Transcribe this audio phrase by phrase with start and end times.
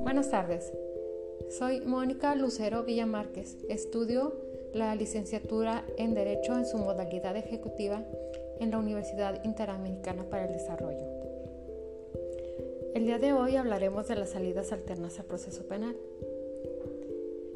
[0.00, 0.72] Buenas tardes.
[1.50, 3.56] Soy Mónica Lucero Villamárquez.
[3.68, 4.34] Estudio
[4.72, 8.04] la licenciatura en Derecho en su modalidad ejecutiva
[8.58, 11.06] en la Universidad Interamericana para el Desarrollo.
[12.94, 15.96] El día de hoy hablaremos de las salidas alternas al proceso penal.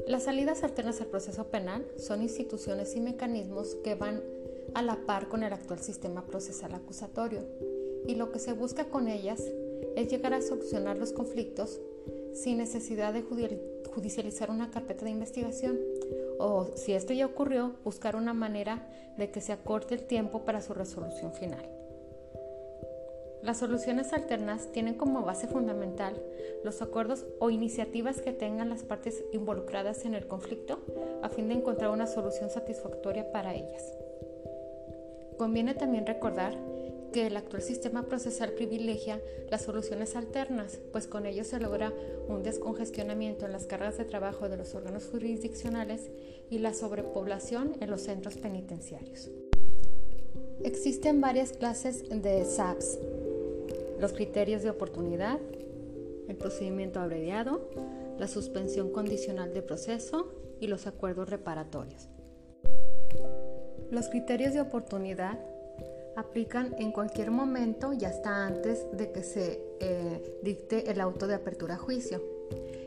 [0.07, 4.21] Las salidas alternas al proceso penal son instituciones y mecanismos que van
[4.75, 7.41] a la par con el actual sistema procesal acusatorio
[8.05, 9.41] y lo que se busca con ellas
[9.95, 11.79] es llegar a solucionar los conflictos
[12.33, 15.79] sin necesidad de judicializar una carpeta de investigación
[16.37, 20.61] o, si esto ya ocurrió, buscar una manera de que se acorte el tiempo para
[20.61, 21.65] su resolución final.
[23.41, 26.21] Las soluciones alternas tienen como base fundamental
[26.63, 30.83] los acuerdos o iniciativas que tengan las partes involucradas en el conflicto
[31.21, 33.93] a fin de encontrar una solución satisfactoria para ellas.
[35.37, 36.55] Conviene también recordar
[37.11, 41.93] que el actual sistema procesal privilegia las soluciones alternas, pues con ello se logra
[42.27, 46.09] un descongestionamiento en las cargas de trabajo de los órganos jurisdiccionales
[46.49, 49.29] y la sobrepoblación en los centros penitenciarios.
[50.63, 52.99] Existen varias clases de SAPS,
[53.99, 55.39] los criterios de oportunidad,
[56.27, 57.69] el procedimiento abreviado,
[58.17, 62.09] la suspensión condicional de proceso y los acuerdos reparatorios.
[63.91, 65.39] Los criterios de oportunidad
[66.15, 71.35] aplican en cualquier momento y hasta antes de que se eh, dicte el auto de
[71.35, 72.21] apertura a juicio.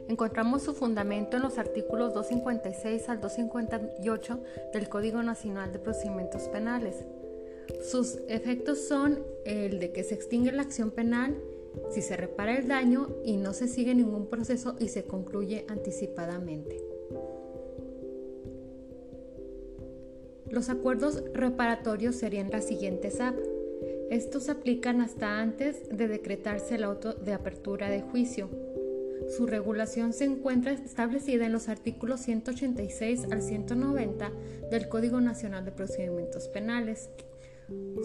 [0.08, 4.40] Encontramos su fundamento en los artículos 256 al 258
[4.72, 7.04] del Código Nacional de Procedimientos Penales.
[7.82, 11.36] Sus efectos son el de que se extingue la acción penal
[11.90, 16.97] si se repara el daño y no se sigue ningún proceso y se concluye anticipadamente.
[20.50, 23.38] Los acuerdos reparatorios serían las siguientes AP.
[24.10, 28.48] Estos aplican hasta antes de decretarse el auto de apertura de juicio.
[29.36, 34.32] Su regulación se encuentra establecida en los artículos 186 al 190
[34.70, 37.10] del Código Nacional de Procedimientos Penales.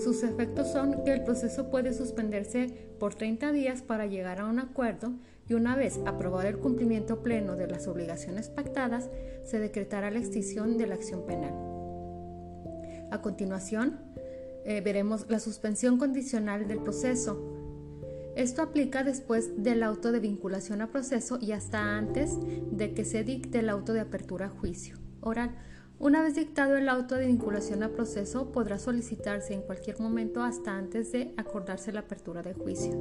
[0.04, 4.60] Sus efectos son que el proceso puede suspenderse por 30 días para llegar a un
[4.60, 5.14] acuerdo
[5.48, 9.10] y una vez aprobado el cumplimiento pleno de las obligaciones pactadas,
[9.46, 11.73] se decretará la extinción de la acción penal.
[13.12, 14.00] A continuación,
[14.66, 17.38] eh, veremos la suspensión condicional del proceso.
[18.36, 22.38] Esto aplica después del auto de vinculación a proceso y hasta antes
[22.72, 25.56] de que se dicte el auto de apertura a juicio oral.
[26.00, 30.76] Una vez dictado el auto de vinculación a proceso, podrá solicitarse en cualquier momento hasta
[30.76, 32.92] antes de acordarse la apertura de juicio.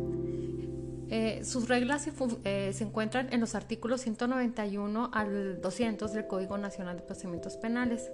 [1.09, 2.13] Eh, sus reglas se,
[2.45, 8.11] eh, se, encuentran en los artículos 191 al 200 del Código Nacional de Procedimientos Penales.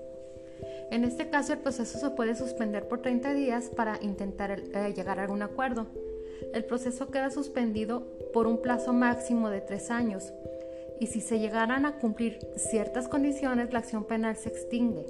[0.90, 5.18] En este caso, el proceso se puede suspender por 30 días para intentar eh, llegar
[5.18, 5.86] a algún acuerdo.
[6.52, 10.32] El proceso queda suspendido por un plazo máximo de tres años
[11.00, 15.06] y si se llegaran a cumplir ciertas condiciones, la acción penal se extingue.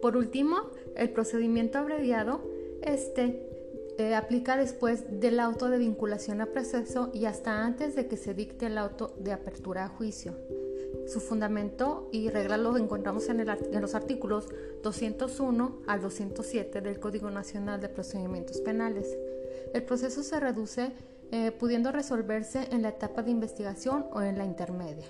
[0.00, 2.40] Por último, el procedimiento abreviado
[2.82, 3.46] este,
[3.98, 8.32] eh, aplica después del auto de vinculación a proceso y hasta antes de que se
[8.32, 10.34] dicte el auto de apertura a juicio.
[11.06, 13.44] Su fundamento y regla los encontramos en,
[13.80, 14.48] los artículos
[14.82, 19.16] 201 al 207 del Código Nacional de Procedimientos Penales.
[19.74, 20.92] El proceso se reduce
[21.32, 25.06] eh, pudiendo resolverse en la etapa de investigación o en la intermedia.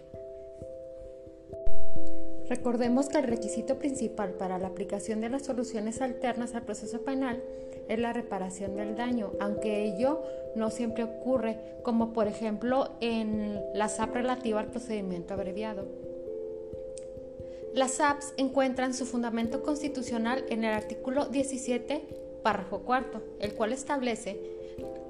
[2.51, 7.41] Recordemos que el requisito principal para la aplicación de las soluciones alternas al proceso penal
[7.89, 10.21] es la reparación del daño, aunque ello
[10.57, 15.87] no siempre ocurre, como por ejemplo en la SAP relativa al procedimiento abreviado.
[17.73, 22.03] Las SAPs encuentran su fundamento constitucional en el artículo 17,
[22.43, 24.41] párrafo cuarto, el cual establece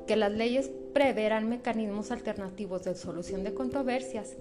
[0.07, 4.37] que las leyes preverán mecanismos alternativos de solución de controversias.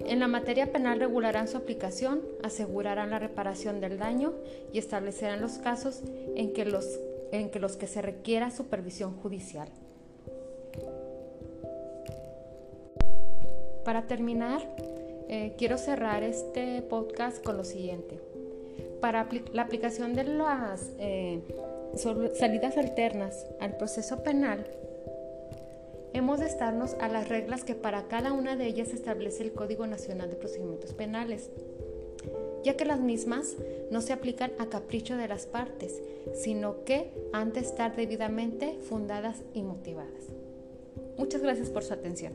[0.00, 4.34] En la materia penal regularán su aplicación, asegurarán la reparación del daño
[4.72, 6.02] y establecerán los casos
[6.34, 7.00] en que los
[7.32, 9.68] en que los que se requiera supervisión judicial.
[13.84, 14.62] Para terminar,
[15.28, 18.20] eh, quiero cerrar este podcast con lo siguiente.
[19.00, 21.40] Para la aplicación de las eh,
[22.38, 24.64] salidas alternas al proceso penal,
[26.14, 29.86] hemos de estarnos a las reglas que para cada una de ellas establece el Código
[29.86, 31.50] Nacional de Procedimientos Penales
[32.64, 33.56] ya que las mismas
[33.90, 36.02] no se aplican a capricho de las partes,
[36.34, 40.30] sino que han de estar debidamente fundadas y motivadas.
[41.18, 42.32] Muchas gracias por su atención.